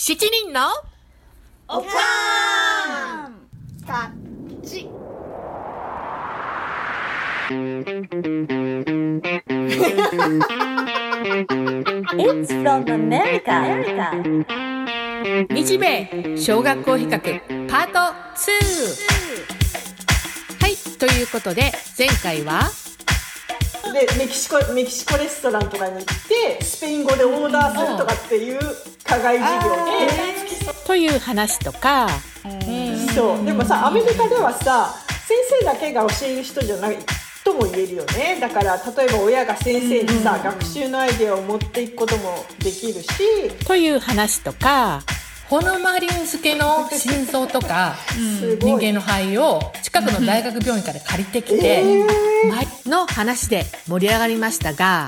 [0.00, 0.60] 七人の
[1.66, 3.34] おかーん
[3.84, 4.12] た
[4.64, 4.88] ち。
[12.16, 13.50] It's from America.
[15.52, 17.98] 日米小学校比較パート
[18.36, 18.52] 2
[20.60, 22.70] はい、ということで前回は
[23.92, 28.58] でメキシコメキシコレストランとかに行ってスペイン語でオーダーするとかっていう
[29.04, 32.08] 課外授業という話とか、
[32.44, 33.44] でそう。
[33.44, 34.94] でもさアメリカではさ
[35.26, 36.96] 先生だけが教える人じゃない
[37.44, 38.38] とも言えるよね。
[38.40, 43.08] だから例えば親が先生にさ、学習のアイデアを持っていくこともできるし。
[43.66, 45.02] という話とか、
[45.48, 47.96] ホノマリン漬けの心臓とか、
[48.60, 52.04] 人間の肺を近くの大学病院から借りてきて、
[52.50, 55.06] 毎の話で盛り上がりましたが、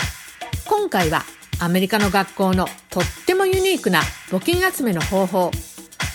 [0.66, 1.24] 今回は
[1.60, 5.50] アメリカの学校のとってもユニークな募金集めの方法、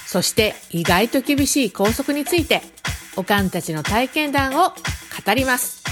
[0.07, 2.63] そして意外と厳しい校則について、
[3.15, 5.83] おかんたちの体験談を語ります。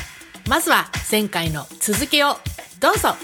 [0.50, 2.38] まずは前回の続きを
[2.80, 3.16] どうぞ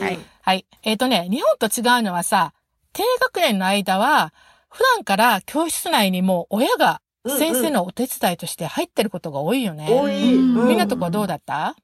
[0.00, 0.33] はい。
[0.46, 0.66] はい。
[0.82, 2.52] えっ、とね、日本と違うのはさ、
[2.92, 4.34] 低学年の間は、
[4.68, 9.86] 普段から教室内にもう親が先生のお手伝いとして入ってることが多いよね。
[9.88, 11.76] 多い、うんみんなとこはどうだった？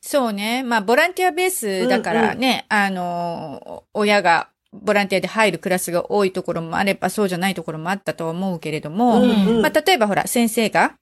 [0.00, 0.64] そうね。
[0.64, 10.96] まあ、ボランティアベースだからね、あの、親がボランティアで入るクラスが多いところもあれば、そうじゃないところもあったとは思うけれども、うんうんまあ、例えばほら、先生が、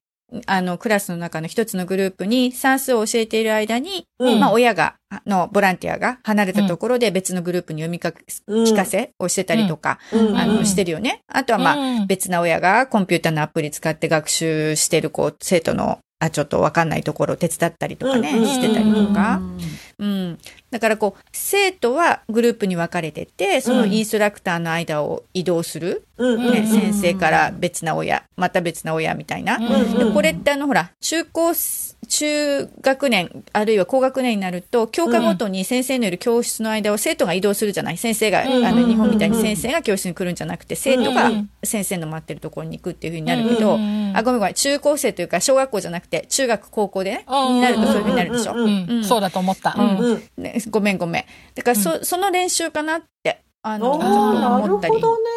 [0.47, 4.41] あの、クラスの中の一つのグループに算数を教えている間に、うん。
[4.41, 10.37] まあ、親が、あの、ボランティアが離れたところで別のグループに読みかけ、うん聞かせをしてたりとか、うん。
[10.37, 11.23] あの、うんしてるよね。
[11.29, 12.07] あとはまあ、うん。
[12.07, 19.41] 別な親がコンピューターのアプリ使って学習してる、こう、生徒の、あ、ちょっとわかんないところを手伝ったりとかね、してたりとか。
[20.03, 20.39] うん。
[20.73, 26.05] だからこう、生徒はグループに分かれてて、そのインストラクターの間を移動する。
[26.19, 26.45] うん。
[26.45, 26.67] うんね、うん。
[26.67, 29.57] 先生から別な親、また別な親みたいな。
[29.57, 29.99] うん。
[29.99, 31.53] でこれってあの、ほら、中高、
[32.09, 37.97] 中学年、あるいは高学年になると、教科ごとに先生のいる教室の間を生徒が移動するじゃない。
[37.97, 38.67] 先生が、うん。
[38.67, 41.51] あの、日本みたいに先生が教室に来るんじゃなくて、生徒がうん。
[41.63, 44.13] 先生の待ってるところに行くっていうふうになるけど、うん。
[44.17, 48.55] あ、ごめんごめん、中高生というか、小学校じゃなくて、中学、高校でね、うんになるとそういうふうになるでしょ。
[49.05, 49.75] そうだと思った。
[49.79, 50.23] うんうん。
[50.37, 51.25] ね、ごめんごめん。
[51.55, 55.01] だからそ、その練習かなって、あの、思ったりほ。
[55.01, 55.31] どね。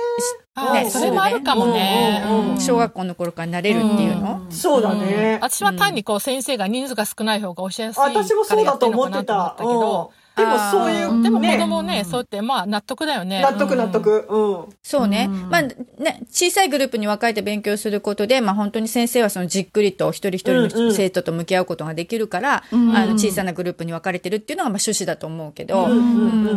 [0.57, 2.23] あねーそれもあるかもね。
[2.25, 9.63] うんうんうん小学校の頃から慣れるっていうの、そうだね、私は単にこう先生が人数が少ない方が教えやすいから私もそうだと思ってやのたかなと思った。
[9.63, 13.41] けど、うんでもそういう、でも子ね供ね、そうやってまあ納得だよね。
[13.41, 14.27] 納得納得。
[14.29, 14.75] うん。
[14.83, 15.29] そうね。
[15.31, 15.49] うん。
[15.49, 22.95] まあね、小さいグループに分かれて勉強することで、まあ本当に先生はそのじっくりと一人一人の生徒と向き合うことができるから、うん。
[22.95, 25.87] あの小さなグループに分かれてるっていうのがまあ趣旨だと思うけど、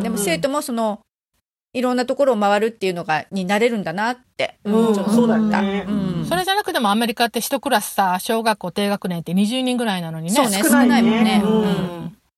[0.03, 1.01] でも生徒もその、
[1.75, 4.95] いろんなところを回るっていうのが、になれるんだなって、うん。
[4.95, 5.63] そうだった。
[5.63, 5.87] ね。
[5.87, 6.27] うん。
[6.27, 10.35] それじゃなくてもアメリカって一クラスさ、小学校低学年って20人ぐらいなのにね。
[10.35, 11.25] そうね、少少ないもん。
[11.25, 11.43] ね。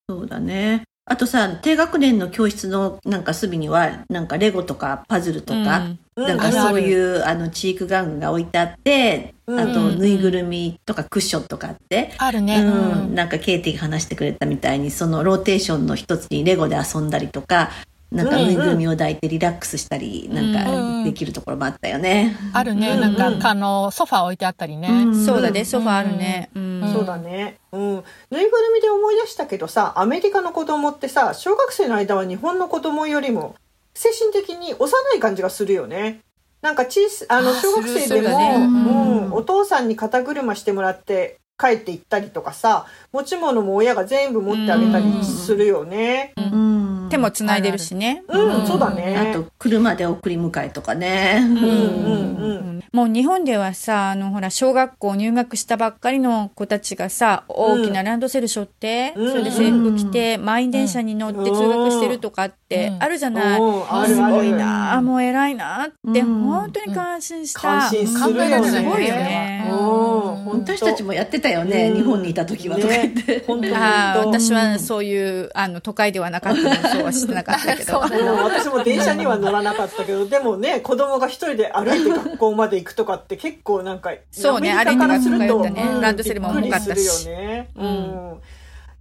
[0.08, 0.82] そうだね。
[1.06, 6.26] あとさ、低学年の教室のなんか隅には、なんかレゴとかパズルとか、うん。
[6.26, 9.58] なんかそういうあのチーク玩具が置いてあって、うん。
[9.58, 12.62] あとぬいぐるみとかクッションとかあって、あるね。
[12.62, 17.70] うん、なんかケイティが話してくれたみたいに、そのローテーションの一つにレゴで遊んだりとか、
[18.10, 22.36] なんかぬいぐるみを抱いてリラックスしたり、なんかできるところもあったよね。
[22.52, 22.90] あるね。
[22.90, 24.88] うんなんか、あの、ソファー置いてあったりね。
[24.88, 26.50] うんそうだね、ソファーあるね。
[26.54, 27.58] うんそうだね。
[27.70, 27.80] うん。
[27.92, 33.54] ぬいぐるみで思い出したけどさ、アメリカの子供ってさ、小学生の間は日本の子供よりも
[33.94, 36.20] 精神的に幼い感じがするよね。
[36.62, 46.32] なんか小さあのあ小学生ですも、うん、お父さんに肩車してもらって帰って行ったりとかさ、持ち物も親が全部持ってあげたりするよね。
[46.36, 47.08] うん。
[47.10, 48.22] 手も繋いでるしね。
[48.28, 49.16] うん、そうだね。
[49.16, 51.40] あと、車で送り迎えとかね。
[51.42, 52.80] うんうんうん。
[52.92, 59.30] もう日本ではさ、あの、ほら、小学校入学したばっかりの子たちがさ、大きなランドセル背負って、うん。
[59.30, 63.02] それで制服着て、満員電車に乗って通学してるとかってうん。
[63.02, 63.60] あるじゃない。
[63.60, 63.92] うん。
[63.92, 66.44] あるすごいなあもう偉いなあって、うん。
[66.44, 67.60] 本当に感心した。
[67.60, 68.70] 感心するよね。
[68.70, 69.68] すごいよね。
[69.68, 71.96] うん、本当私たちもやってたよね、うん。
[71.96, 72.94] 日本にいた時はとか。
[73.08, 78.00] ね、本当ああ、本当私はそういう、あの、都会ではなかったので、そうはしてなかったけど。
[78.00, 78.04] う。
[78.06, 87.28] ん私も電車には乗らなかったけどでもね 子供が一人で歩いて学校まで行くとかって結構なんかそうねアメリカからするとねうんランドセルも重かったし。
[87.76, 88.40] うん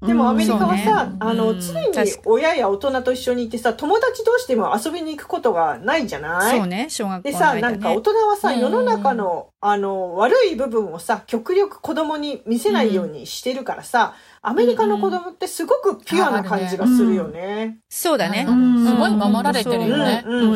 [0.02, 1.16] でもアメリカはさ、ね。
[1.20, 1.60] あの、うん。
[1.60, 6.58] 常に親や大人と一緒にいてさ、友達同士でも遊びに行くことがないじゃない？
[6.58, 7.54] そうね、小学校でさ。
[7.56, 8.60] なんか大人はさ、うん。
[8.60, 17.80] 世の中の、あの、悪い部分をさ、極力子供に見せないようにしてるからさ、アメリカの子供ってすごくピュアな感じがするよね。
[17.90, 18.46] そうだね。
[18.48, 18.86] うん。
[18.88, 20.24] すごい守られてるよね。
[20.26, 20.54] うん、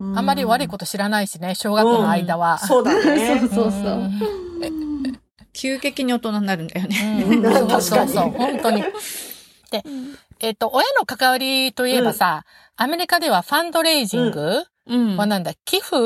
[0.00, 0.18] うん。
[0.18, 2.58] あんまり悪いこと知らないしね、小学校の間は。
[2.58, 3.38] そうだね。
[3.46, 4.10] そうそうそう。
[5.54, 7.24] 急激に大人になるんだよね。
[7.26, 8.82] うん確かにそうそうそう、本当に。
[9.70, 9.82] で、
[10.40, 12.44] えっ、と、親の関わりといえばさ、
[12.76, 15.96] アメリカではファンドレイジングうんはなんだ、寄付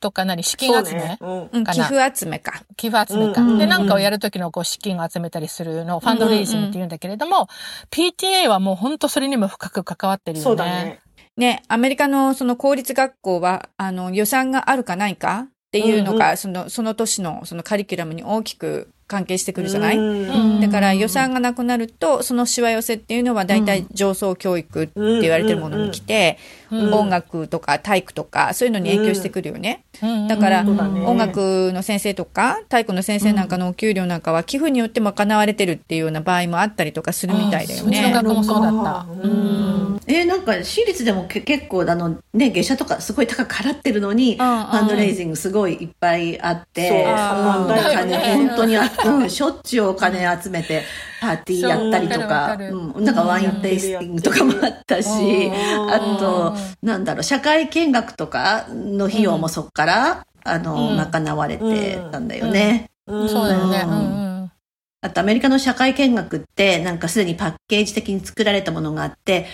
[0.00, 1.18] とか何、資金集め、ね。
[1.20, 2.62] うん寄付集めか。
[2.76, 3.42] 寄付集めか。
[3.42, 7.48] うんで、なんかをやるときのこう資金を集めたりするのをファンドレイジングって言うんだけれども、
[7.90, 10.44] PTA はもう本当それにも深く関わってるよね。
[10.44, 11.00] そうだね。
[11.36, 20.60] ね、アメリカのその公立学校は、あの、予算があるかないかっていうのが、うんその、その年のそのカリキュラムに大きく関係してくるじゃない、うん。
[20.60, 26.38] だから予算がなくなると、そのしわ寄せっていうのは大体上層教育って言われてるものに来て、
[26.70, 26.94] うん。
[26.94, 29.84] 音楽とか体育とかそういうのに影響してくるよね。
[30.02, 30.28] うん。
[30.28, 38.12] だから、音楽の先生とか体育の先生なんかのお給料なんかは寄付によって賄われてるっていうような場合もあったりとかするみたいだようちのね。
[38.12, 39.06] 学校もそうだった。
[39.12, 40.00] うん。
[40.06, 44.46] えーなんか私立でもけ結構あのね下車とかすごい高く払ってるのに、うん。
[44.46, 44.64] うん。
[44.64, 46.98] ファンドレイジングすごいいっぱいあってそう。
[47.06, 48.46] あーお金だよね。
[48.48, 50.82] 本当にあうんしょっちゅうお金集めて
[51.20, 62.90] パーティーやったりとかうん、なんかワインテイスティングとかもあったし、うんあとなんだろう社会見学とかの費用もそっから、あの、うん賄われてたんだよね。
[63.06, 63.82] うんそうだよね。
[63.84, 64.52] ううんんうん。
[65.00, 69.46] あとアメリカの社会見学ってなんかすでにパッケージ的に作られたものがあって、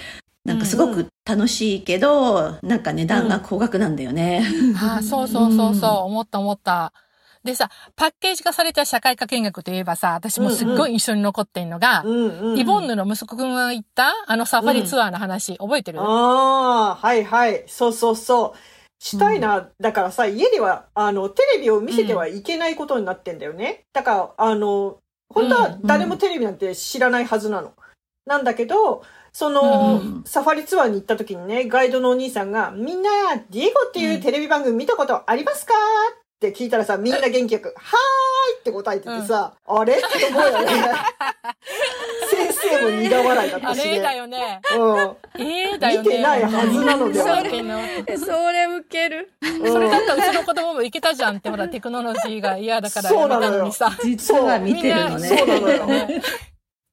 [0.44, 4.42] なんかすごく楽しいけど、なんか値段が高額なんだよね。
[4.80, 6.92] ああ、そうそうそうそう、思った思った。
[7.44, 16.00] でさ、パッケージ化された社会科見学といえばさ、私もすっごい印象に残ってんのが、うんうんイボンヌの息子くんが行ったあのサファリツアーの話、覚えてる？
[16.00, 17.64] ああ、はいはい。
[17.66, 18.58] そうそうそう。
[19.00, 19.68] したいな。
[19.80, 23.84] だからさ、家では、あの、テレビを見せてはいけないことになってんだよね。
[23.92, 24.98] だから、あの、
[25.32, 27.74] 本当は誰もテレビなんて知らないはずなの。
[28.26, 35.74] なんだけど、その、うんサファリツアーに行った時にね、ガイドのお兄さんが、みんな、ディエゴっていうテレビ番組見たことありますか？
[35.74, 35.76] っ
[36.38, 39.94] て聞いたらさ、みんな元気よく、 はーいって答えててさ、あれ？
[39.94, 40.72] って思うよね。
[42.30, 44.16] 先生も苦笑いだったしあれだね。
[44.16, 44.60] よね。
[44.76, 45.16] うん。
[45.40, 46.08] ええだよね。
[46.08, 49.32] 見てないはずなのではそれウケる。
[49.66, 53.90] それだったらうちの子供もいけたじゃんって、ほら、テクノロジーが嫌だからやめそうなのよたのにさ。
[54.02, 55.28] 実は見てるのね。
[55.28, 55.86] そうなのよ。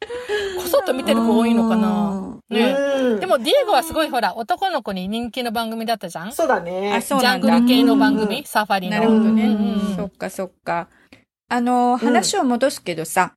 [0.02, 0.08] ね。
[0.62, 2.38] こそっと見てる子多いのかな。
[2.50, 2.76] ね。
[2.80, 6.94] うんでも、ディエゴはすごいほら、男の子に人気の番組だったじゃんジそうだね。
[6.94, 7.60] あ、そうャンなんだ。
[7.60, 8.98] グル系の番う組、サファリの。
[8.98, 9.46] なるほどね。
[9.46, 10.88] うんうんそっかそっか。
[11.48, 13.34] あの、話を戻すけどさ、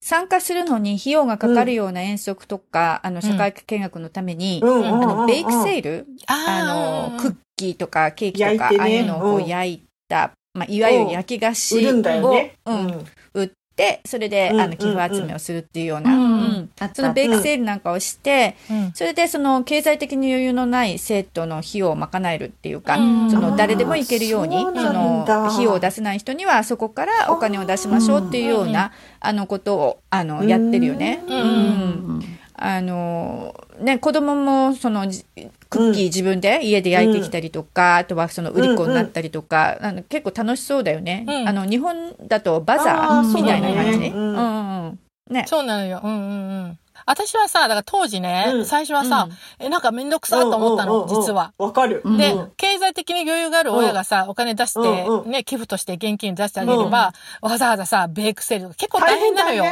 [0.00, 12.54] 参加するのに費用がかかるような遠足とか、あの、社会科見学のために、うんあの、ベイクセイール、ああの、クッキーとかケーキとか、ああいうのを焼いた、まあ、いわゆる焼き菓子売るんだよね。
[12.64, 13.54] を、うん、売って、
[14.04, 16.70] それで、うんあの、寄付集めをするっていうような、うんうん。
[16.80, 16.94] あった。
[16.94, 18.92] そのベイクセールなんかをして、うん。
[18.94, 23.30] それでその経済的に余裕のない生徒の費用を賄えるっていうか、うん。
[23.30, 31.22] その誰でも行けるように、その費用を出せない人にはそこからお金を出しましょうっていうような、あのことを、あの、やってるよね。
[31.26, 31.36] うん。
[31.36, 35.24] うんあの、ね、子供もそのじ
[35.70, 41.24] クッキー自分で家で焼いてきたりとか、あとはその売り子になったりとか、あの結構楽しそうだよね。
[41.26, 44.12] うんあの、日本だとバザあーみたいな感じね。
[44.14, 44.98] うんうん
[45.30, 45.44] ね。
[45.46, 46.00] そうなのよ。
[46.02, 46.78] うんうんうん。
[47.08, 48.64] 私はさ、だから当時ね、うん。
[48.66, 49.28] 最初はさ、
[49.58, 51.54] え、なんかめんどくさと思ったの、実は。
[51.56, 52.02] わかる。
[52.18, 55.30] でうん、経済的に余裕がある親がさ、お金出して、うんうん。
[55.30, 59.64] ね、寄付として現金出してあげれば、わざわざさ、ベイクセールとか結構大変なのよ。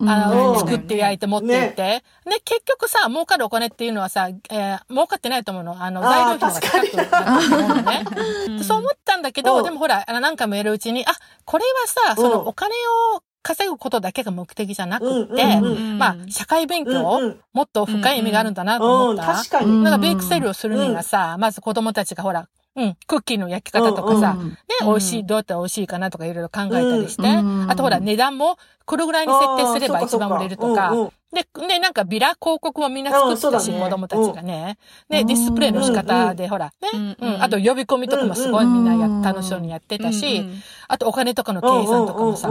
[0.00, 0.58] あの、うん。
[0.58, 1.82] 作って焼いて持って行って。
[1.82, 2.02] ね。
[2.44, 5.82] 結局さ、儲かるお金っていうのはさ、えー儲かってないと思うの。
[5.82, 8.04] あの、材料費の方が高くなってると思うのね。
[8.58, 9.64] でそう思ったんだけど、うん。
[9.64, 11.12] でもほら、あの何回もやるうちに、あ、
[11.44, 12.74] これはさ、そのお金
[13.14, 17.40] を稼ぐことだけが目的じゃなくって、うんうんうんまあ、社会勉強、うんうん。
[17.52, 19.34] もっと深い意味があるんだなとうん、思った。
[19.34, 19.66] 確かに。
[19.66, 34.78] うんなんかベイクセールをするにはさ、まず子供たちがほら、うん、クッキーの焼き方とかさ、うんね、美味しい、どうやったら美味しいかなとかいろいろ考えたりして、うんあとほら、値段もこれぐらいに設定すれば一番売れるとか、で、ね、なんかビラ広告もみんな作ってたし、子供たちがね。
[35.08, 42.50] ね、ディスプレイの仕方で、ほら、ね、うんうん、あと呼び込みとかもすごいみんな楽しそうにやってたし、うんあとお金とかの計算とかもさ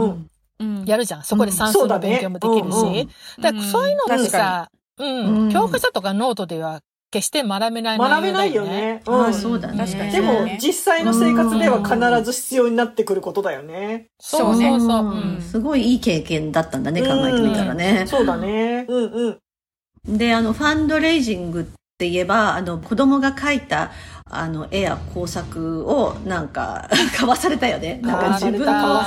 [0.86, 1.24] やるじゃん。
[1.24, 3.40] そこで算数の勉強もできるそうだねし。
[3.40, 8.64] だからそういうのってさ、うん、うん教科書とかノートでは決して学べない内容だ学べないよ。
[8.64, 9.02] ね。
[9.06, 9.78] うんああ、そうだね。
[9.78, 14.06] 確かにでもね、実際の生活では必ず必要になってくることだよね。
[14.20, 15.06] そうそうそう。
[15.06, 18.04] うんすごいいい経験だったんだね、考えてみたらね。
[18.06, 18.86] そうだね。
[18.88, 19.30] うんう
[20.08, 20.18] ん。
[20.18, 21.64] で、あの、ファンドレイジングっ
[21.98, 23.90] て言えば、あの、子供が描いた、
[24.30, 28.00] あの、絵や工作を、なんか、 買わされたよね。
[28.02, 29.00] なんか自分の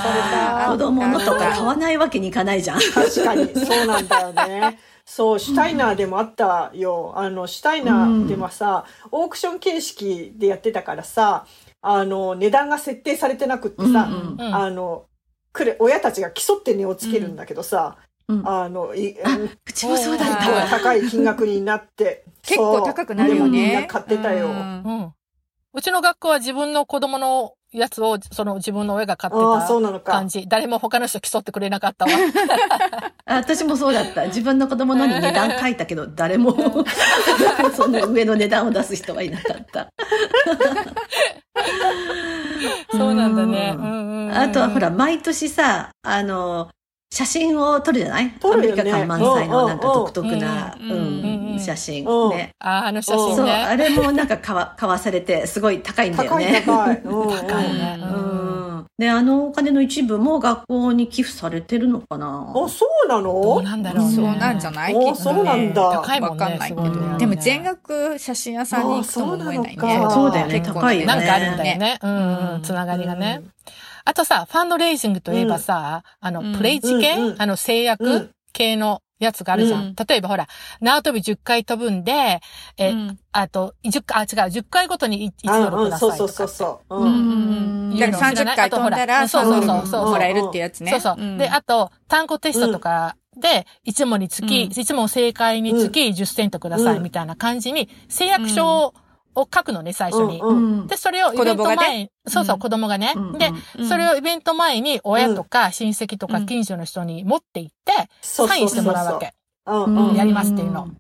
[0.72, 2.80] 子供のとか買わないわけにいかないじゃん。
[2.80, 4.80] 確かに、そうなんだよね。
[5.06, 7.14] そう、シュタイナーでもあったよ。
[7.16, 11.46] あの、シュタイナーではさ、オークション形式でやってたからさ、
[11.82, 15.06] あの、値段が設定されてなくってさ、うんうんあの、
[15.52, 20.80] くれ、親たちが競って値をつけるんだけどさ、うんあの、い、あうちもそうだっあた。
[20.80, 22.24] 高い金額になって。
[22.44, 23.88] 結構高くなるよでもみんねな。
[23.88, 24.48] 買ってたよ。
[24.48, 25.14] うんうん。
[25.76, 30.28] うちの学校は自分の子供のやつを、その自分の親が買ってああ、そうたなのか感。
[30.28, 30.46] じ。
[30.48, 32.12] 誰も他の人競ってくれなかったわ。
[33.26, 34.26] あ私もそうだった。
[34.28, 36.56] 自分の子供のに値段書いたけど、 誰も、
[37.76, 39.90] その上の値段を出す人はいなかった。
[42.92, 43.76] そうなんだね。
[44.36, 46.70] あとはほら、毎年さ、あの、
[47.14, 48.32] 写真を撮るじゃない？
[48.40, 48.82] 撮るよね。
[48.82, 50.76] アメリカ感満載のなんか独特な、
[51.60, 52.08] 写真。
[52.08, 52.30] うん。
[52.32, 52.50] ね。
[52.58, 53.52] あーあの写そう、真ね。
[53.52, 56.64] あれもなんか買わ 買わされて、すごい高いんだよ高いね。
[56.66, 56.98] 高い。
[57.06, 57.22] うん。
[57.22, 57.30] うん。
[57.30, 58.00] 高いね。
[58.98, 62.52] で、あのお金の一部も学校に寄付されてるのかな？
[62.56, 64.16] あ、そうなどうのなんだろうね。
[64.16, 64.96] そうなんじゃない？
[64.96, 65.92] おきっとそうなんだ。
[66.04, 66.44] 高いもんね。
[66.44, 67.18] わかんないけど。
[67.20, 70.06] でも全額写真屋さんに行くとも思えないね。
[70.06, 70.62] あそうだよね。
[70.62, 71.06] 高いよね。
[71.06, 72.00] なんかあるんだよね。
[72.02, 72.62] うんうん。
[72.64, 73.42] つながりがね。
[74.06, 76.58] あとさ、ファンドレイジングといえばさ、あの、うん。
[76.58, 78.30] プレイチ系、うんうんあの、制う約ん。
[78.52, 79.86] 系のやつがあるじゃん。
[79.86, 79.96] うん。
[79.96, 80.48] 例えばほら、
[80.82, 82.42] 縄跳び10回飛ぶんで、
[82.78, 83.20] え、うん。
[83.32, 86.34] あと、10回、あ、違う、10回ごとに1あドルくださいとか。
[86.34, 86.96] そうそうそうそう。
[86.96, 87.12] ううん。
[87.12, 87.90] ん。
[87.92, 90.06] うんだから30回飛んだらそうそうそうそう。
[90.08, 90.92] もらえるってやつね。
[90.92, 91.24] そうそう。
[91.24, 91.38] ん。
[91.38, 94.72] で、あと、単語テストとかで、1問につき、うん。
[94.72, 98.94] 1問正解につき10セントくださいうんみたいな感じに、誓約書を
[99.36, 100.40] 書くのね、最初に。
[100.42, 100.88] うんうん。
[100.88, 103.14] で、それをイベント前に、ねそうそう、うん子供がね。
[103.16, 103.90] うんで、うん。
[103.90, 106.46] それをイベント前に親とか親戚とかうん。
[106.46, 109.34] 近所の人に持って行って、サインしてもらうわけ。
[110.18, 110.84] やりますっていうの。
[110.84, 110.94] うん。
[110.94, 111.00] で、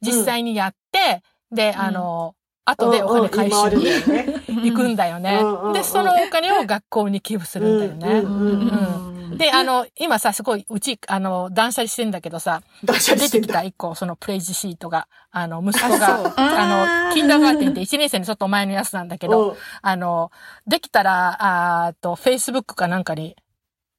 [0.00, 3.86] 実際にやって、で、あの、後でお金回収に
[4.70, 5.42] 行くんだよね。
[5.72, 9.36] で、そのお金を学校に寄付するんだよね。
[9.36, 20.30] で、あの、今さ、すごい、うち、あの、断捨離してんだけどさ、出てきた一個、そのプレイジシートが、あの、息子が、あの、キンダーガーテンって1年生のちょっと前のやつなんだけど、あの、
[20.66, 23.36] できたら、あーと、Facebook かなんかに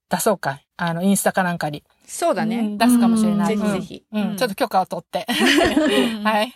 [0.10, 0.62] 出そうか。
[0.78, 1.84] あの、インスタかなんかに。
[2.06, 2.60] そうだね。
[2.60, 3.56] うん出すかもしれない。
[3.56, 4.30] うんぜひぜひうん。
[4.32, 5.26] うんちょっと許可を取って。
[5.28, 6.54] うん はい。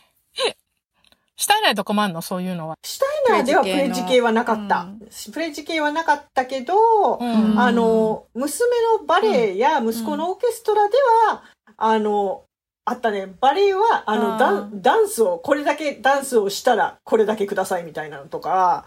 [1.37, 2.21] したいないと困るの？
[2.21, 2.75] そういうのは。
[2.83, 4.99] シュタイナーではプレイジ系はなかったうん。
[5.31, 10.97] プレイジ系はなかったけど、うんあの、娘のバレエや息子のオーケストラで
[11.29, 11.43] は、
[11.77, 12.43] あの、
[12.85, 13.27] あったね。
[13.39, 18.85] バレエは、あの、ダンダンスを、これだけダンスをしたら、これだけくださいみたいなのとか、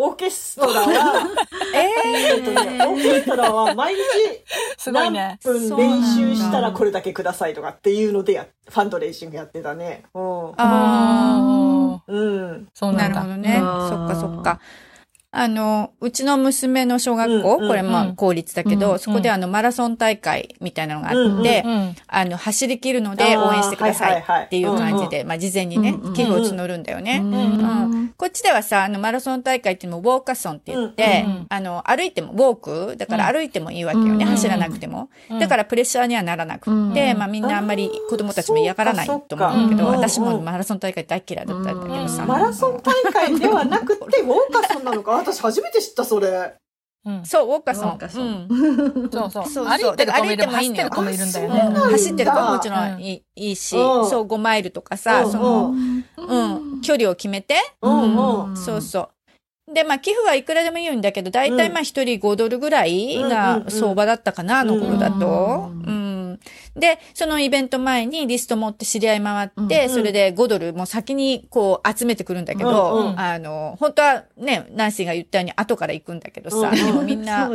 [0.00, 1.28] オーケストラは、
[1.74, 5.38] ええっとね、オーケストラは毎日何すごいね。
[5.42, 10.04] 分練習したらこれだけくださいとかっていうのでや、ファンドレイジングやってたね。
[10.14, 10.52] うん。
[10.56, 12.68] あうん。
[12.72, 13.22] そうなんだ。
[13.22, 13.58] なるほどね。
[13.60, 14.60] うんそっかそっか。
[15.30, 18.08] あの、うちの娘の小学校、うんうんこれまうん。
[18.10, 21.94] あ公立だけど、うんそこであのマラソン大会みたいなのがあって、うん。
[22.06, 27.20] あの、走り切るので応援してくださいっていう感じで、まあ事前にねうんうん、寄付を募るんだよね。
[27.22, 28.08] うんうん。
[28.16, 31.46] こっちではさ、あの、マラソン大会っていうのもウォーカソンって言って、うんうん。
[31.50, 32.96] あの、歩いても、ウォーク？
[32.96, 34.30] だから歩いてもいいわけよね、うん。
[34.30, 35.10] 走らなくても。
[35.30, 35.38] うん。
[35.38, 37.18] だからプレッシャーにはならなくって、うん。
[37.18, 42.22] まあみんなあんまり子供たちも嫌がらないと思うんだけど、私もマラソン大会大嫌いだったんだけどさ。
[42.22, 42.28] うん。
[42.28, 45.17] マラソン大会ではなくて、 ウォーカソンなのか？
[45.18, 46.54] 私初めて知った、それ。
[47.04, 47.24] うん。
[47.24, 47.90] そう、ウォーカソン。
[47.90, 48.08] ウォーカ
[49.10, 49.46] そうそう。
[49.46, 49.66] そうそう。
[49.66, 51.26] 歩いてる子もいればだから歩いてもいいのよ走ってる子もいる。
[51.26, 51.32] ん。
[51.32, 51.78] だよね。
[51.92, 54.10] 走ってる子ももちろんいいいいし、うん。
[54.10, 55.32] そう、5マイルとかさ、うん。
[55.32, 55.74] その、
[56.16, 56.54] うん。
[56.74, 58.46] うん、距離を決めて、うん。
[58.46, 58.56] うん。
[58.56, 59.74] そうそう。
[59.74, 63.70] で、まあ、寄付はいくらでもいいんだけど、だいたいまあ、一人5ドルぐらいがうん。
[63.70, 65.72] 相場だったかな、あの頃だと。
[65.86, 65.92] うん。
[65.92, 66.40] うん。
[66.78, 73.20] で、そのイベント前にリスト持って知り合い回って、うんそれで5ドルも先にこう集めてくるんだけど、うんうん。
[73.20, 77.50] あの、本当はね、ナンシーが言ったように後から行くんだけどさ、うんでもみんな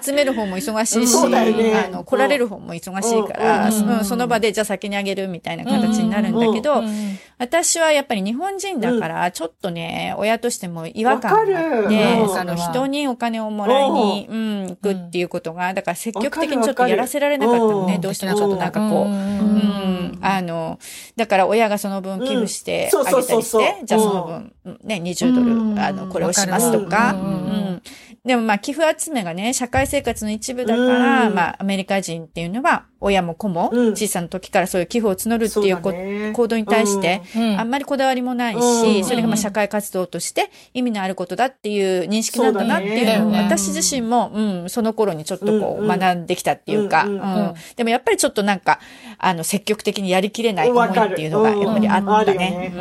[0.00, 1.84] 集める方も忙しいし、ね。
[1.86, 12.28] あの、来られる方も忙しいから、うんうんその場でじゃあ先にあげるみたいな形になるんだけど、うん私はやっぱり日本人だから、ちょっとね、親としても違和感があって、うん。
[12.28, 20.78] その人にお金をもらいに、うん、行くっていうことが、だから積極的にちょっとやらせられなかったのね、どうしてもちょっとなんかこう、うんうん、あの、
[21.16, 23.00] だから親がその分寄付してうん。
[23.00, 23.42] あげたりそうそう。
[23.42, 25.74] そうそうして、じゃあその分、ね、20ドうん。
[25.74, 27.82] ル、あの、これをしますとか、うん。
[28.24, 31.34] でもまあ寄付集めがね、社会生活の一部だから、うん。
[31.34, 33.92] まあアメリカ人っていうのは、親も子もうん。
[33.92, 36.32] 小さな時からそういう寄付を募るっていうこね。
[36.32, 37.60] 行動に対して、うん。
[37.60, 39.04] あんまりこだわりもないし、うん。
[39.04, 47.46] それがまあ社会活動として意味のあることだっていう認識なんだなっていうのを、私自身も、うん、その頃にちょっとこう学んできたっていうか、ううんんうん。
[47.48, 47.54] うん。
[47.76, 48.80] でもやっぱりちょっとなんか、
[49.18, 52.72] あの、積極的にやりきれない思いっていうのがやっぱりあったね。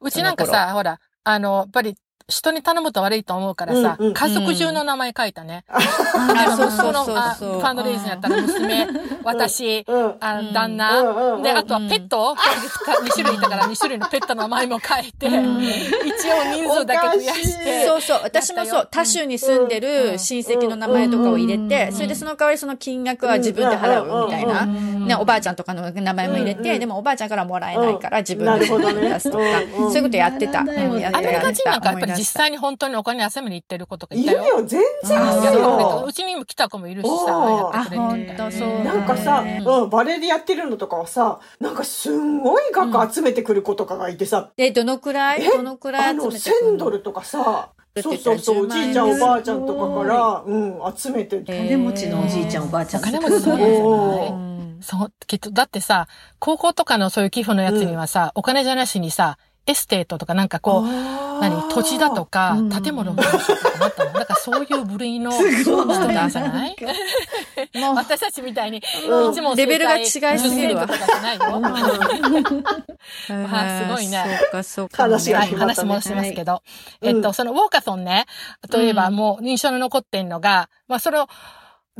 [0.00, 1.96] うちなんかさ、ほら、あの、やっぱり、
[2.28, 5.64] 人に頼むと悪いと思うからさ、うんうん家族中の名前書いたね。
[5.68, 7.16] あそうそうそうそう。
[7.16, 8.88] あファンドレイズンやったら娘、
[9.22, 15.40] 私、旦那、で、あとはペット、2種類いたから2種類のペットの名前も書いて、一応
[16.52, 17.86] 人数だけ増やして。
[17.86, 18.20] そうそう。
[18.24, 24.66] 私もそう、他州に住んでる親戚の名前とかを入れて、それでその代わりその金額は自分で払うみたいな。
[24.66, 29.44] ね、おばあちゃんとかの名前も入れて、でもおばあちゃんからもらえないから自分で出すとか、
[29.76, 30.64] そういうことやってた。
[30.64, 31.00] なるほどうん。
[31.00, 31.18] やってた。
[31.18, 34.38] アメリカ人なんかやっぱり実際に本当にお金集めに行ってる子とかいたよ。
[34.38, 36.04] いるよ、全然あいるよ。
[36.06, 45.42] うちにも来た子もいるしおさ、ーやってくれあて本当そうなんかさ、ねうん、バレエでやってるのとかはさ、なんかすんごい額集めてくる子とかがいてさ、え、どのくらい？
[45.44, 45.48] え？
[45.48, 47.70] どのくらあの、い集めてくる1000ドルとかさ、
[48.02, 51.40] そうそうそう、お10万円じいちゃんおばあちゃんとかから、うん、集めて。
[51.40, 51.44] て。
[51.44, 53.00] 金持ちのおじいちゃんおばあちゃん。
[53.00, 54.78] お金持ちそうなんじゃおないうん。
[54.82, 56.06] そう、きっと、だってさ、
[56.38, 60.86] 高校とかのそういう寄付のやつにはさ、お金じゃなしにさ、 estate とかなんかこう、
[61.40, 64.12] 何、土地だとかうん、建物の話とかなったの。
[64.12, 66.76] だからそういう部類の人なんじゃない？
[67.74, 67.94] もう。
[67.96, 69.32] 私たちみたいに、うん。
[69.32, 70.38] 一問レベルが違いすぎるわ。
[70.38, 71.44] 10セントとかじゃないよ。
[73.52, 74.24] あすごいね。
[74.40, 75.02] そうか、そうか。
[75.02, 75.56] はい、話がね。
[75.56, 76.52] 話戻しますけど。
[76.52, 76.62] は
[77.02, 77.08] い。
[77.08, 78.26] えっと、その walkathon ね、
[78.72, 81.26] 例えばもう印象に残ってんのが、まあそれを、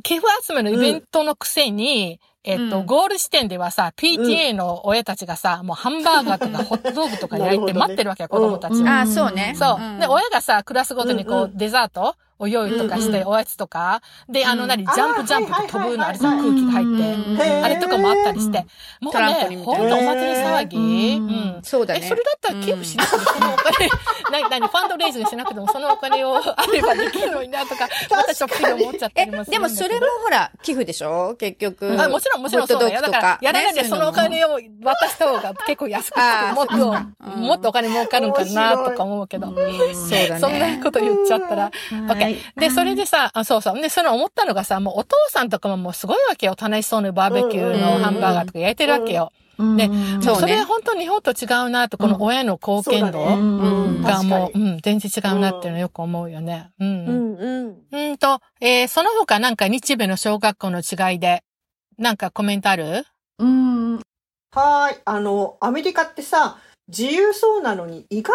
[0.03, 9.01] 寄付集めのイベントのくせに、えっと、うんゴール地点ではさ、PTA の親たちがさ、もうハンバーガーとか ホットドッグとか焼いて待ってるわけよ、子供たちうんは。
[9.01, 9.55] あ、そうね。
[9.59, 9.81] そう。
[9.81, 14.03] んで、親がさ、クラスごとにこう、うんうんデザートお用意とかして、うんおやつとか。
[14.29, 16.97] で、あの、うん何、ジャンプジャンプで飛ぶのあれさ、はい空気が入っ
[17.37, 17.63] て。
[17.65, 18.67] あれとかもあったりして。
[19.01, 20.77] もうね、ほんとお祭り騒ぎ？
[20.77, 21.61] ううんん。
[21.63, 22.01] そうだね。
[22.05, 23.89] え、それだったら寄付しなくても、そのお金、
[24.43, 29.69] な、なに、ファンドレイズにしなくても、そのお金をあればできるのになとか、またちょっぴり思っちゃったえ、りもするでも。
[29.69, 31.35] それもほら、寄付でしょ？
[31.39, 31.97] 結局。
[32.01, 33.01] あもちろん、もちろんそうだよ。
[33.01, 36.21] だから、やらないでそのお金を渡した方が結構安くて
[36.55, 39.47] もっと、もっとお金儲かるんかなとか思うけど。
[39.47, 40.39] そうだね。
[40.41, 41.71] そんなこと言っちゃったら。
[42.35, 42.61] OK。
[42.61, 43.81] で、それでさ、あそうそう。
[43.81, 46.57] で、それ思ったのがさ、もうお父さんとかももうすごいわけよ。
[46.61, 49.33] 楽しそうにバーベキューのハンバーガーとか焼いてるわけよ。
[49.59, 49.87] で、
[50.23, 53.21] そうねそれ本当日本と違うなと、この親の貢献度
[54.03, 56.71] がもう、うん、全然違うなっていうのよく思うよね。
[56.79, 57.07] うん。
[57.07, 57.77] うんうん。
[57.91, 61.43] うんと、えーその他なんか日米の小学校の違いで、
[61.99, 63.07] なんかコメントある？
[63.39, 63.97] うん。
[63.97, 65.01] はーい。
[65.05, 68.35] あの、アメリカってさ、自由そうなのに意外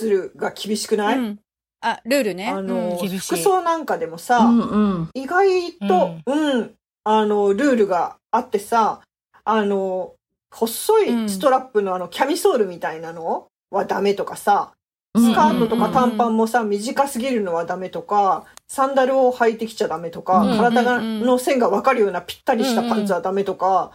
[0.00, 1.38] とルールが厳しくない、うん
[1.82, 2.48] あ、ルールね。
[2.48, 5.10] あの、厳しい服装なんかでもさ、うんうん。
[5.14, 9.02] 意外と、うん、あの、ルールがあってさ、
[9.44, 10.14] あの、
[10.50, 13.48] 細いストラップのあの、キャミソールみたいなの？
[13.72, 14.72] はダメとかさ、
[15.16, 23.92] スカートとか短パンもさ、短すぎるのはダメとか、サンダルを履いてきちゃダメとか、うん体がうんの線がわかるようなぴったりしたパンツはダメとか、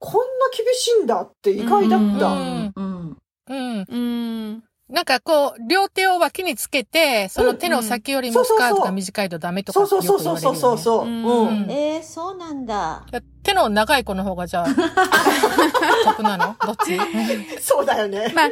[0.00, 2.26] こんな厳しいんだって意外だった。
[2.26, 3.16] うんうん。
[3.48, 3.86] うん。
[3.88, 4.64] うん。
[4.88, 11.06] なんかこう、両手を脇につけて、その手の先よりもスカートが短いとダメとかそうそうそうそうそうそうそう。
[11.06, 11.48] うんうん。
[11.64, 13.04] うんえー、そうなんだ。
[13.42, 14.66] 手の長い子の方がじゃあ、
[16.06, 16.56] 得なの？
[16.64, 16.96] どっち？
[17.60, 18.32] そうだよね。
[18.32, 18.50] まあ、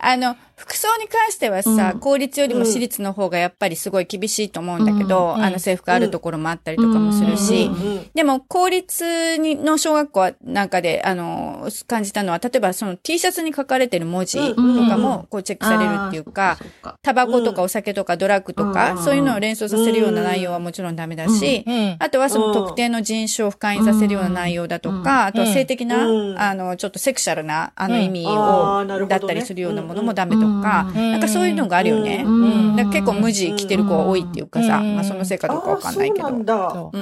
[0.12, 2.00] あの、服装に関してはさ、うん。
[2.00, 5.42] 公立よりも私立の方がやっぱりすごい厳しいと思うんだけど、うん。
[5.42, 7.68] あの制服あるところもあったりとかもするし、
[8.14, 16.58] でも、公立にの小学校なんかで、あの、感じたのは、例えばその T シャツに書かれてる文字とかも、こうチェックされるっていうか、
[17.02, 19.02] タバコとかお酒とかドラッグとか、うん。
[19.02, 21.96] そういうのを連想させるような内容はもちろんダメだし、うん。
[21.98, 26.38] あとはその特定の人種を不快にさせるような内容だとか、あとは性的な、うん。
[26.38, 28.02] あの、ちょっとセクシャルな、あのうん。
[28.02, 32.24] 意味あを、だったりするようなものもダメとか、うんなんかそういうのがあるよね。
[32.26, 36.92] うんだから結構無地着てる子が多いっていうかさ、うんまあそのせいかどうかわかんないけど。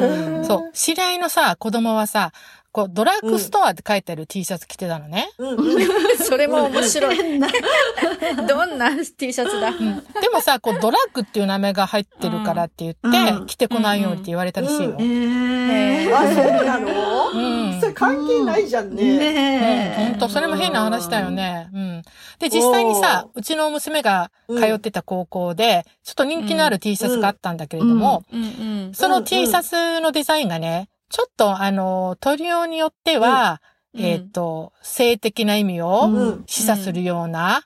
[0.44, 0.70] そう。
[0.72, 2.32] 知り合いのさ、子供はさ、
[2.72, 5.28] こう、ドラッグストアって書いてある T シャツ着てたのね。
[5.38, 5.88] うんうん。
[6.18, 7.18] それも面白い。
[8.46, 9.72] どんな T シャツだ？
[9.72, 13.00] でもさ、こう、ドラッグっていう名前が入ってるからって言って、
[13.32, 14.96] うん着てこないようにって言われたらしいよ。
[15.00, 16.16] えー。
[16.16, 17.30] あ、そうなの？
[17.32, 19.02] うんそれ関係ないじゃんね。
[19.18, 20.04] ねえ。
[20.10, 21.68] 本当それも変な話だよね。
[21.72, 22.02] うん。
[22.38, 28.46] で、実際にさ、うちの娘が通ってた高校で、ちょっと人気のある T シャツがあったんだけれども、うんう
[28.90, 28.94] ん。
[28.94, 33.60] その T シャツのデザインがね、ちょっとあの、取りようによっては、
[33.92, 37.62] うんえっ、と、性的な意味をうん示唆するような、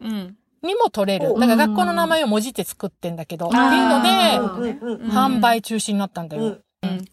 [0.00, 0.36] うん。
[0.62, 1.32] にも取れる。
[1.34, 6.42] だから学校の名前をもじって作ってんだけど、っていうあので、販売中止になったんだよ。
[6.42, 6.60] うんうん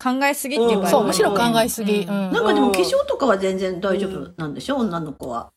[0.02, 2.04] 考えすぎっていう場合そう、もむしろ考えすぎ。
[2.04, 2.32] ううんん。
[2.32, 5.52] なんかでも化粧とかは全然大丈夫なんでしょ女の子は。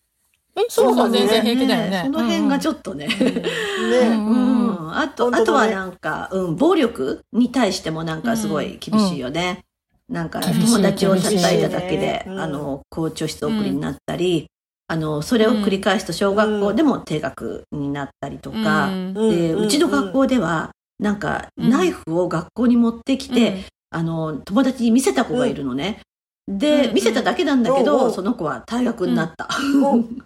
[0.56, 2.02] えそうそう、全然平気だよね。
[2.06, 3.06] その辺がちょっとね。
[3.06, 4.98] うんねうん。
[4.98, 9.64] あと、あとはなんか、うん、暴力に対してもなんかすごい厳しいよね。
[10.10, 14.46] なんか、友達を叩いただけであの、校長室送りになったり、
[14.88, 19.14] あの、それを繰り返すと小学校でも低学になったりとか、うん。
[19.14, 21.70] で、うちの学校では、なんか、うん。
[21.70, 26.00] ナイフを学校に持ってきて、あの、友達に見せた子がいるのね。
[26.48, 26.94] で、うん。
[26.94, 28.08] 見せただけなんだけうんど、う。
[28.08, 29.48] んその子は退学になった。
[29.48, 30.18] うん。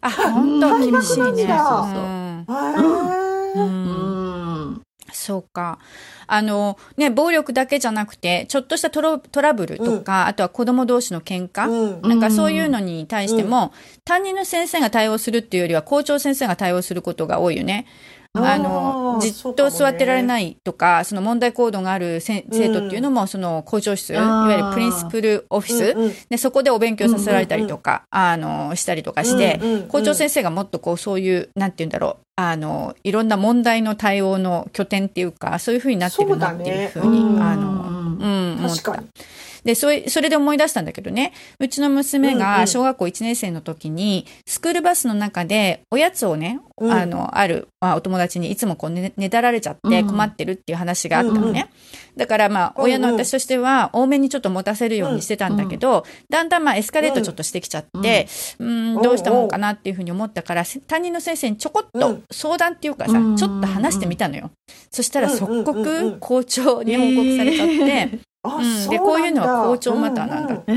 [0.00, 1.46] あ、本当厳しいね。
[1.46, 2.00] 大学なんだ
[2.82, 2.82] う。
[2.82, 3.06] ん。
[3.06, 3.58] へー。
[3.58, 4.03] うん。
[5.24, 5.78] そうか。
[6.26, 12.08] あの、ね、暴力だけじゃなくて、ちょっとしたトロトラブルとか、あとは子供同士の喧嘩、うん。
[12.08, 13.72] なんかそういうのに対しても、
[14.04, 17.86] 担任の先生が対応するっていうよりは、校長先生が対応することが多いよね。
[18.36, 26.12] あのじっと座ってられないとか、その問題行動があるせ生徒っていうのも、その校長室、いわゆるプリンシプルオフィス、うんうん。
[26.28, 37.52] で、そこでお勉強させられたりとか、あの、したりとかして、校長先生がもっとこう、そういう、なんて言うんだろう、あの、いろんな問題の対応の拠点っていうか、そういうふうになってるなっていうふうに、そうだね。
[37.52, 38.18] あの、うん。
[38.18, 38.82] うん、思った。
[38.82, 39.08] 確かに。
[39.64, 46.92] で、それ、それで思い出したんだけどね、うちの娘が小学校1年生の時に、スクールバスの中でおやつをね、うん。
[46.92, 50.06] あの、ある、まあ、お友達にいつもこうね、ねだられちゃってうん。
[50.08, 51.70] 困ってるっていう話があったのね。
[52.16, 62.24] だからまあ、親の私としては、多めにちょっと持たせるようにしてたんだけど、だんだんまあ、エスカレートちょっとしてきちゃって、うん、どうしたもんかなっていうふうに思ったから、担任の先生にちょこっとうん。
[62.30, 63.36] 相談っていうかさ、うん。
[63.36, 64.50] ちょっと話してみたのよ。
[64.90, 70.74] そしたら即刻校長に報告されちゃって、あうん、で、こういうのは校長マターなんだって。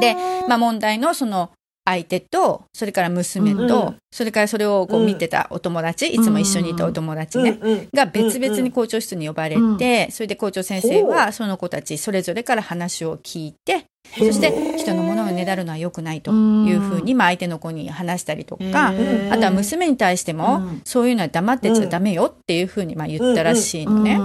[0.00, 0.16] で、
[0.48, 1.50] まあ問題のその
[1.88, 3.96] 相手と、それから娘と、うん。
[4.12, 13.86] それからそれをこううん見てたお友達、いつも一緒にいたお友達ね、うんうんが別々に校長室に呼ばれて、それで校長先生はその子たちそれぞれから話を聞いて、
[14.16, 18.92] そして人のものをねだるのは良くないというふうに、まあ相手の子に話したりとか、
[19.30, 20.82] あとは娘に対しても、うん。
[20.84, 24.18] そういうのは黙ってちゃダメよっていうふうにまあ言ったらしいのね。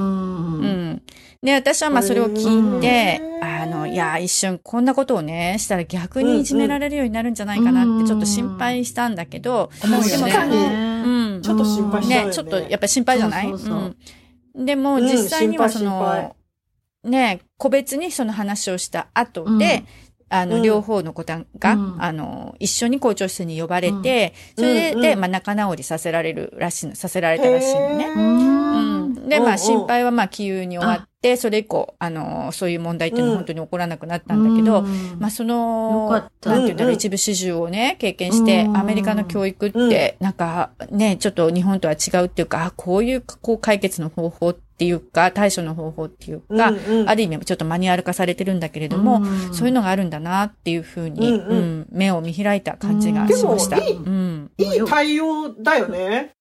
[1.43, 3.43] で、私はまあそれを聞いて、うん。
[3.43, 11.41] あの、いや、一瞬こんなことをね、したら逆にいじめられるようになるんじゃないかなってちょっと心配したんだけど、でも確かにうん。
[11.43, 12.33] ちょっと心配しちゃうよね、ね。
[12.33, 13.59] ちょっとやっぱり心配じゃない？
[13.59, 13.73] そ
[14.55, 14.65] うん。
[14.65, 16.35] でもうん実際にはその、
[17.03, 19.83] ね、個別にその話をした後で、
[20.29, 20.61] あの、うん。
[20.61, 22.01] 両方の子が、うん。
[22.01, 25.05] あの、一緒に校長室に呼ばれて、それで、うん。
[25.05, 28.07] うんまあ仲直りさせられるらしいの、させられたらしいのね。
[28.15, 29.02] うん。
[29.23, 34.81] で、まあ、心配はまあ、気憂に終わって、それ以降、あの、そういう問題っていうのは本当に起こらなくなったんだけど、
[35.19, 38.77] まあ、その、なんていうんだろう、一部始終をね、経験して、うん。
[38.77, 47.09] アメリカの教育って、なんか、ね、ちょっと日本とは違うっていうか、あこういう、こう、解決の方法っていうか、対処の方法っていうか、うんうん。
[47.09, 51.57] ある意味ちょっとマニュアル化されてるんだけれども、そういうのがあるんだなっていうふうに、うんうん。
[51.57, 53.77] うん目を見開いた感じがしました。
[53.77, 54.51] うん。
[54.57, 56.33] いい対応だよね。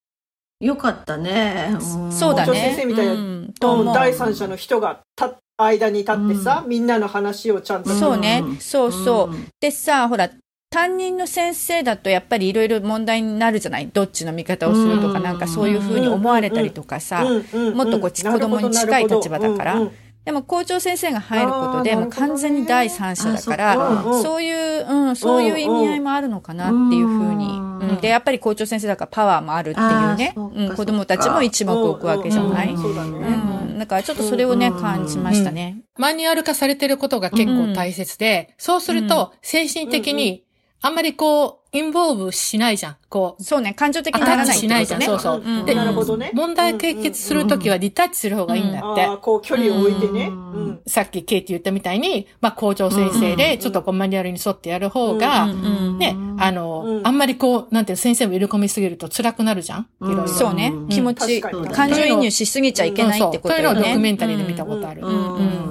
[0.62, 1.76] よかったね。
[2.10, 2.46] そうだね。
[2.46, 3.52] 校長先生みたいなうん。
[3.92, 7.90] 第三者の人がた間に立ってさ、みんなの話をちゃんと。
[7.90, 8.42] そうね。
[8.44, 8.56] うん。
[8.58, 9.34] そうそう。
[9.34, 9.48] うん。
[9.60, 10.30] でさ、ほら、
[10.70, 13.88] 担任の先生だとやっぱりいろいろ問題になるじゃない？
[13.88, 15.22] どっちの味方をするとか、うん。
[15.22, 17.24] なんかそういうふうに思われたりとかさ。
[17.24, 19.80] うんうんうんもっとこう子供に近い立場だから
[20.24, 27.60] でも校長先生が入ることで、もう完全に第三者だから、そういう、うん、そういう意味合いもあるのかなっていうふうに。
[28.00, 30.32] で、やっぱり校長先生だからパワーもあるっていうね。
[30.36, 32.76] うん、子供たちも一目置くわけじゃない。
[32.76, 33.10] そうだね。
[33.18, 33.78] うん。
[33.78, 34.80] だからちょっとそれをね、うん。
[34.80, 35.82] 感じましたね。
[35.98, 40.44] マニュアル化されてることが結構大切で、そうすると、精神的に、
[40.84, 42.96] あんまりこう、インボーブしないじゃん。
[43.08, 45.02] こう、そうね、感情的にならないってッチしないじゃん。
[45.02, 45.42] そうそう。
[45.42, 46.30] うんでなるほどね。
[46.34, 49.02] 問題解決するときはリタッチする方がいいんだって。
[49.06, 50.26] ああ、こう距離を置いてね。
[50.26, 50.80] ううんん。
[50.86, 55.54] さっきケイティ言ったみたいに、まあ校長先生で、ちょっとこうマニュアルに沿ってやる方が、うんう
[55.92, 60.28] んね、あの、うんあんまりこう、なんていうの先生も入れ込みすぎると辛くなるじゃんいろいろ。
[60.28, 60.88] そうねうん。
[60.88, 64.12] 気持ち、感情移入しすぎちゃいけないってことよそうそうそういうのをドキュメね。
[64.12, 65.02] ンタリーで見たことある。
[65.02, 65.14] ううん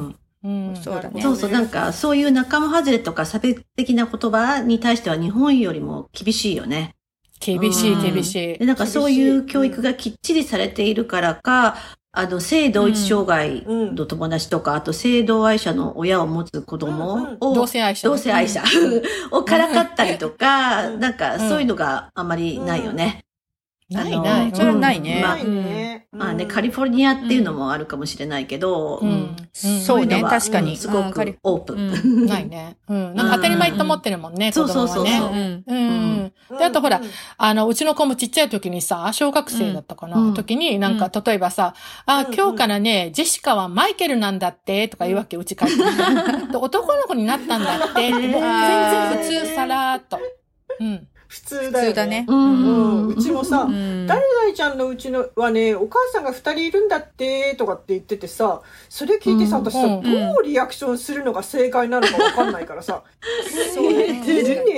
[0.07, 0.75] んうん。
[0.75, 1.21] そうだね。
[1.21, 6.95] そうそう、なんか、そういう仲間外れとか差別的な言葉に対しては日本よりも厳しいよね。
[7.39, 8.01] 厳しい、うん。
[8.01, 8.57] 厳しい。
[8.57, 8.65] で、。
[8.65, 11.75] なんかそういう教育がきっちりされているからか、
[12.13, 18.09] あの、性同一障害の友達とか、あと性同愛者の親を持つ子供を、同性愛者。
[18.09, 18.63] 同性愛者
[19.31, 20.99] をからかったりとか、うん。
[20.99, 23.23] なんかそういうのがあまりないよね。
[23.91, 24.51] ないない。
[24.53, 26.07] それはないねまあないね。
[26.11, 29.35] まあね、カリフォルニアっていうのもあるかもしれないけど、うん。
[29.53, 31.77] そうね確かにうんすごくオープン。
[31.77, 31.81] う
[32.23, 32.77] んないね。
[32.87, 33.15] うん。
[33.15, 34.91] なんか当たり前と思ってるもんね、うん子供はね。
[34.93, 36.33] そうそうそううん。
[36.57, 41.73] で、あとほらうん、あの、うちの子もちっちゃい時にさ、小学生だったかな、うん時に、なんか、例えばさ、
[42.05, 50.19] あ、うん今日からね、ジェシカはマイケルなんだって、とか言うわけ、うち帰って男の子になったんだって、もう全然普通、さらーっと。
[50.79, 51.07] うん。
[51.31, 51.79] 普通だよ、ね。
[51.79, 52.25] 普通だね。
[52.27, 53.07] うん。
[53.07, 63.03] うちもさ、うん誰々ちゃんのうちのはね、お母さんが二人いるんだって、とかって言っててさ、それ聞いてさ、うん私さ、うんどうリアクションするのが正解なのかわかんないからさ、
[63.73, 64.73] そうだねえー出るね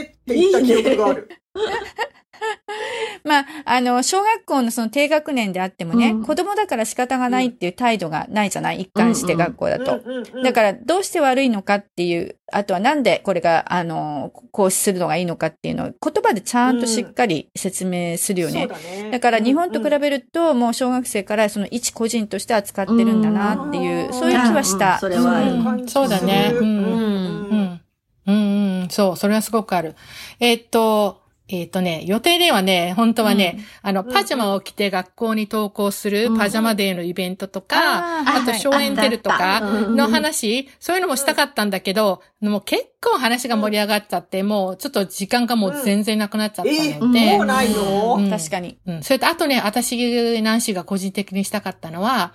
[0.00, 1.28] ーって言った記憶がある。
[3.24, 8.82] まあ、あの、小学校のその低学年であってもね、うん子供だから仕方がないっていう態度がないじゃない？
[8.82, 9.98] 一貫して学校だと。
[9.98, 18.60] とだから、どうして悪いのかっていう、あとはなんでこれが、あの、こうするのがいいのかっていうのを言葉でちゃんとしっかり説明するよね。
[18.60, 19.10] そうだね。
[19.10, 24.94] だから日本と比べると、もう小学生からその一個人として扱ってるんだなっていう、うんそういう気はした。
[24.94, 26.52] うんそれはそうだね。
[26.60, 26.66] うん。
[26.66, 27.80] うんうん。
[28.26, 28.80] うん。
[28.80, 28.88] うん。
[28.90, 29.16] そう。
[29.16, 29.94] それはすごくある。
[30.40, 39.96] えーっと、えーっとね、予定ではね、本当はね、あの、パジャマを着て学校に登校するパジャマデーのイベントとか、あーあと、ショーエンテルとかうん。
[39.96, 48.28] の話、そういうのもしたかったんだけど、もう結構話が盛り上がっちゃって、もうちょっと時間がもう全然なくなっちゃったえので、もうないの、うん。
[48.30, 48.78] 確かに。
[48.86, 49.02] うん。
[49.02, 52.34] それと、あとね、私、ナンシーが個人的にしたかったのは、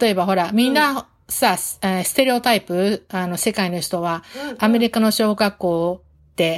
[0.00, 4.24] 例えばほら、みんなさ、えーステレオタイプ、あの、世界の人は、
[4.58, 6.02] アメリカの小学校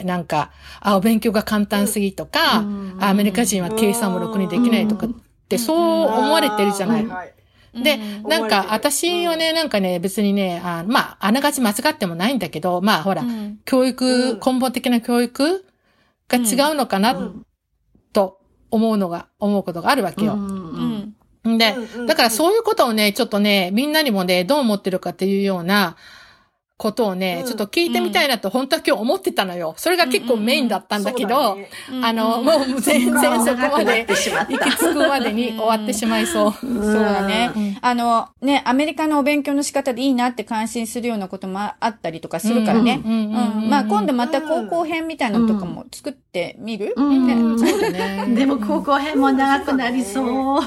[0.04, 2.96] なんか、あ、お勉強が簡単すぎとか、うん。
[3.00, 5.10] あアメリカ人は計算もろくにできないとかっ
[5.48, 7.06] て、そう思われてるじゃない。
[7.06, 7.34] はい
[7.74, 8.28] で、うん。
[8.28, 13.58] なんか、私はね、なんかね、別にね、あまあ、あながち間違ってもないんだけど、まあ、ほら、うん。
[13.64, 14.40] 教育、うん。
[14.40, 15.64] 根本的な教育
[16.28, 17.46] が違うのかな、うん。
[18.12, 18.38] と
[18.70, 20.34] 思うのが、思うことがあるわけよ。
[20.34, 21.14] うん。
[21.44, 25.96] でだからそういうことをね、ちょっとね、みんなにもね、どう思ってるかっていうような
[26.76, 29.74] ことをね、うんちょっと聞いてみたいなと本当は今日思ってたのよ。
[29.76, 31.68] それが結構メインだったんだけど、そうね
[32.02, 36.52] あの、もう全然そこまで行き着くまでに終わってしまいそう。
[36.52, 37.78] そうだね。
[37.80, 43.00] あの、ね、アメリカのお勉強の仕方でいいなって感心するようなこともあったりとかするからね。
[43.04, 47.26] うんまあ今度また高校編みたいなのとかも作ってみる、うん
[47.92, 48.26] ね。
[48.34, 50.62] でも高校編も長くなりそう。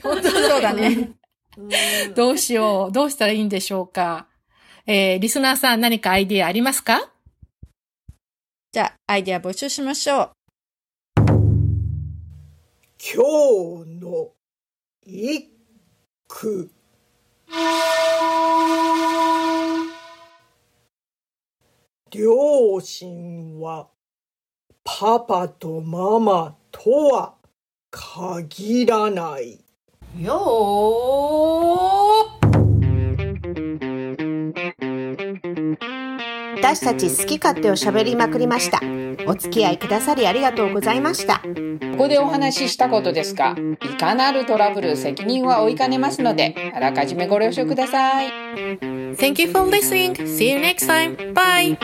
[0.00, 1.12] そうだね。
[1.56, 1.60] う
[2.10, 2.92] んどうしよう。
[2.92, 4.26] どうしたらいいんでしょうか。
[4.84, 7.08] えー、リスナーさん何かアイディアありますか？
[8.72, 10.30] じゃあ、アイディア募集しましょう。
[12.98, 13.22] 今
[13.84, 14.30] 日の
[15.04, 15.50] 一
[16.26, 16.70] 句
[22.10, 23.88] 両親は
[24.82, 27.34] パパとママとは
[27.90, 29.64] 限らない。
[30.18, 32.01] よー
[36.72, 38.80] 私たち好き勝手を喋りまくりました。
[39.26, 41.40] お付き合いくださりありがとうございました。
[41.40, 41.44] こ
[41.98, 48.28] こでお話ししたことですが、いかなるトラブル責任は負いかねますので、あらかじめご了承ください。
[49.16, 50.14] Thank you for listening.
[50.14, 51.14] See you next time.
[51.34, 51.76] Bye.